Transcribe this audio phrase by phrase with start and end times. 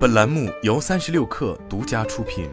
[0.00, 2.48] 本栏目由三十六氪独家出品。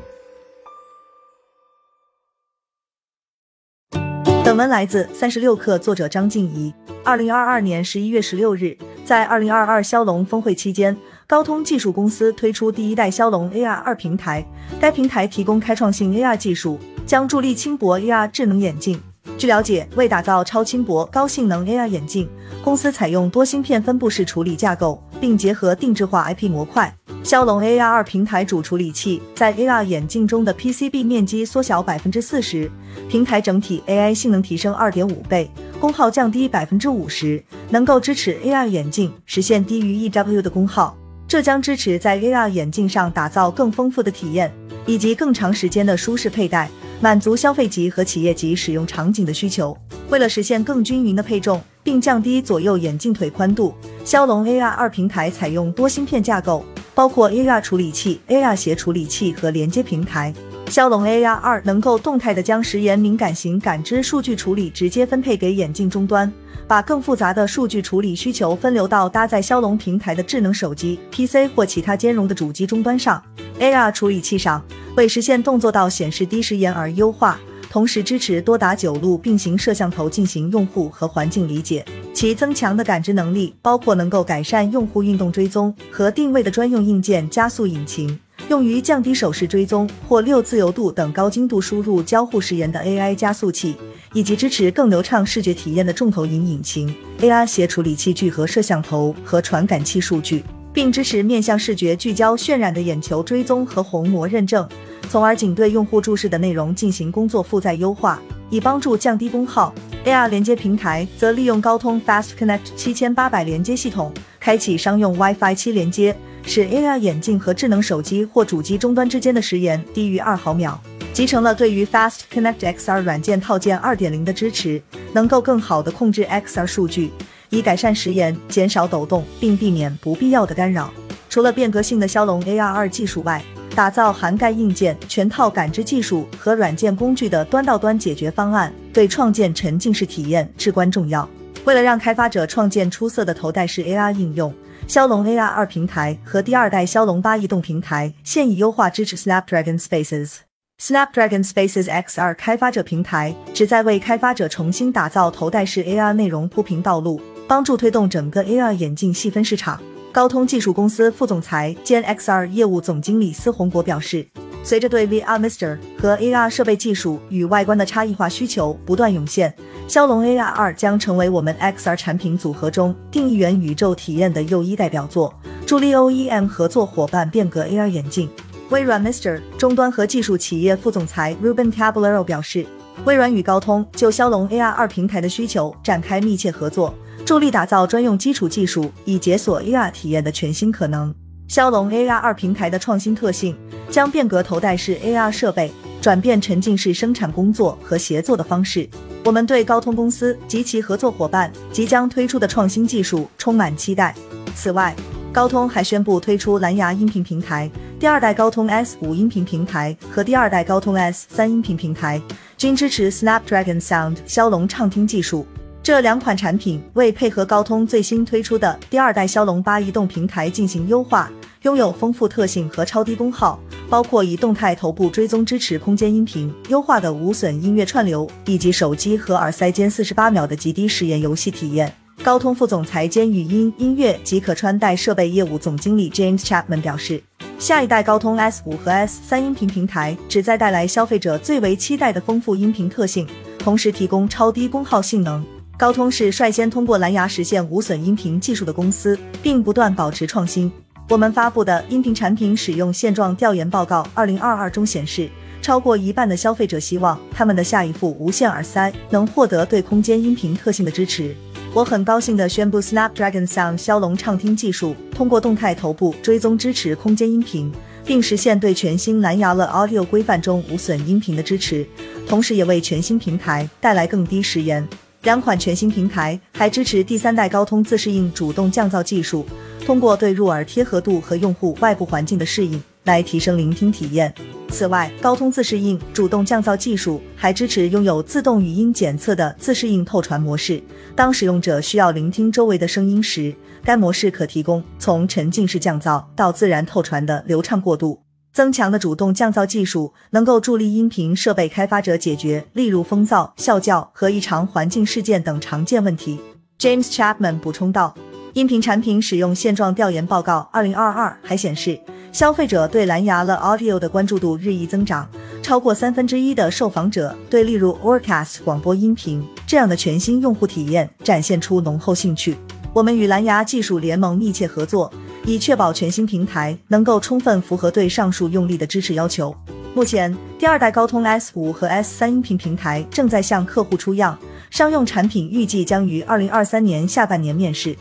[4.43, 6.73] 本文来自三十六氪，作者张静怡。
[7.05, 14.45] 二零二二年十一月十六日，在二零二二骁龙峰会期间，高通技术公司推出第一代骁龙 AR 二平台。
[14.77, 19.01] 该平台提供开创性 AR 技术，将助力轻薄 AR 智能眼镜。
[19.37, 22.29] 据了解，为打造超轻薄、高性能 AR 眼镜，
[22.61, 26.93] 公司采用多芯片分布式处理架构，并结合定制化 IP 模块。
[27.23, 32.71] 骁龙 AR 二平台主处理器在 AR 眼镜中的 PCB 面积缩小百分之四十，
[33.09, 40.97] 平台整体 AI 性能提升二点五倍，功耗降低百分之五十，能够支持 AR 眼镜实现低于 EW 的功耗。
[41.27, 44.53] 这将支持在 AR 眼镜上打造更丰富的体验，
[44.85, 46.69] 以及更长时间的舒适佩戴。
[46.99, 49.77] 满足消费级和企业级使用场景的需求。
[50.09, 53.73] 为了实现更均匀的配重，并降低左右眼镜腿宽度，
[54.03, 56.65] 骁龙 AR 二平台采用多芯片架构，
[56.95, 60.33] 包括 AR 处理器、AR 鞋处理器和连接平台。
[60.69, 66.31] 骁龙 AR 二能够动态的将时延敏感型感知数据处理直接分配给眼镜终端，
[66.67, 73.21] 把更复杂的数据处理需求分流到搭载骁龙平台的智能手机、PC 或其他兼容的主机终端上。
[73.59, 74.61] AR 处理器上。
[74.97, 81.85] 为实现动作到显示低时延而优化，同时支持多达九路并行摄像头进行用户和环境理解。
[82.15, 93.75] 其增强的感知能力包括能够改善用户运动追踪和定位的专用硬件加速引擎，用于降低手势追踪或六自由度等高精度输入交互时延的 AI 加速器，
[94.13, 96.91] 以及支持更流畅视觉体验的重投影引擎。
[97.19, 100.43] AR 协处理器聚合摄像头和传感器数据。
[100.77, 104.69] 并支持面向视觉聚焦渲染的眼球追踪和虹膜认证，
[105.09, 109.73] 从而仅对用户注视的内容进行工作负载优化，以帮助降低功耗。
[110.05, 120.79] AR 连接平台则利用高通 Fast Connect 七千八百连接系统，开启商用 WiFi 七连接，使 AR 眼镜和智能手机或主机终端之间的时延低于二毫秒。
[121.11, 124.79] 集成了对于 Fast Connect XR 软件套件二点零的支持，
[125.11, 127.09] 能够更好的控制 XR 数据。
[127.49, 130.91] 以改善时延、减少抖动，并避免不必要的干扰。
[131.29, 133.41] 除了变革性的骁龙 AR 二技术外，
[133.75, 141.29] 打造涵盖硬件、全套感知技术和软件工具的端到端解决方案，对创建沉浸式体验至关重要。
[141.63, 144.51] 为了让开发者创建出色的头戴式 AR 应用，
[144.87, 150.37] 骁龙 AR 二平台和第二代骁龙八移动平台现已优化支持 Snapdragon Spaces。
[150.81, 157.19] Snapdragon Spaces XR 开发者平台旨在为开发者重新打造头戴式 AR 内容铺平道路。
[157.47, 159.81] 帮助推动整个 AR 眼镜细分市场。
[160.11, 164.27] 高通技术公司副总裁兼 XR 业务总经理司宏博表示，
[164.63, 169.53] 随着对 VR Mister 和 AR 设备技术与外观的差异化需求不断涌现，
[169.87, 175.33] 骁龙 AR 二将成为我们 XR 产品组合中定义元宇宙体验的又一代表作，
[175.65, 178.29] 助力 OEM 合作伙伴变革 AR 眼镜。
[178.71, 182.65] 微软 Mister 终端和技术企业副总裁 Ruben Caballero 表示，
[183.05, 186.93] 微软与高通就骁龙 AR 二平台的需求展开密切合作。
[187.27, 191.13] 助力打造专用基础技术，以解锁 AR 体验的全新可能。
[191.49, 193.53] 骁龙 AR 二平台的创新特性
[193.89, 198.89] 将变革头戴式 AR 设备，转变沉浸式生产工作和协作的方式。
[199.25, 204.15] 我们对高通公司及其合作伙伴即将推出的创新技术充满期待。
[204.55, 204.95] 此外，
[205.33, 212.21] 高通还宣布推出蓝牙音频平台，第二代高通 S 五音频平台和第二代高通 S 三音频平台
[212.55, 215.45] 均支持 Snapdragon Sound 骁龙畅听技术。
[215.87, 221.31] 这两款产品为配合高通最新推出的第二代骁龙八移动平台进行优化，
[221.61, 223.57] 拥有丰富特性和超低功耗，
[223.89, 231.89] 包括以动态头部追踪支持空间音频、优化的无损音乐串流，以及手机和耳塞间四十八秒的极低时延游戏体验。
[232.21, 237.23] 高通副总裁兼语音、音乐及可穿戴设备业务总经理 James Chapman 表示，
[237.57, 243.25] 下一代高通 S 五和 S 三音频平台旨在带来消费者最为期待的丰富音频特性，
[243.57, 245.41] 同时提供超低功耗性能。
[245.77, 250.71] 高通是率先通过蓝牙实现无损音频技术的公司，并不断保持创新。
[251.07, 255.29] 我们发布的音频产品使用现状调研报告二零二二中显示，
[255.61, 261.35] 超过一半的消费者希望他们的下一副无线耳塞能获得对空间音频特性的支持。
[261.75, 267.71] 我很高兴地宣布，Snapdragon Sound 骁龙畅听技术通过动态头部追踪支持空间音频，
[268.03, 271.85] 并实现对全新蓝牙了 Audio 规范中无损音频的支持，
[272.27, 274.87] 同时也为全新平台带来更低时延。
[275.27, 279.45] 两款全新平台还支持第三代高通自适应主动降噪技术，
[279.85, 284.33] 通过对入耳贴合度和用户外部环境的适应来提升聆听体验。
[284.69, 290.81] 此外，高通自适应主动降噪技术还支持拥有自动语音检测的自适应透传模式。
[291.13, 293.53] 当使用者需要聆听周围的声音时，
[293.83, 298.17] 该模式可提供从沉浸式降噪到自然透传的流畅过渡。
[298.53, 306.39] 增强的主动降噪技术能够助力音频设备开发者解决例如风噪、啸叫和异常环境事件等常见问题。
[306.79, 308.15] James Chapman 补充道。
[308.53, 311.99] 音频产品使用现状调研报告二零二二还显示，
[312.31, 315.29] 消费者对蓝牙了 Audio 的关注度日益增长，
[315.61, 322.57] 超过三分之一的受访者对例如 OrcaS 广播音频这样的全新用户体验展现出浓厚兴趣。
[322.93, 325.13] 我们与蓝牙技术联盟密切合作，
[325.47, 329.55] 以确保全新平台能够充分符合对上述用力的支持要求。
[329.95, 334.37] 目前，第二代高通 S 五和 S 三音频平台正在向客户出样，
[334.69, 337.95] 商用产品预计将于二零二三年下半年面世。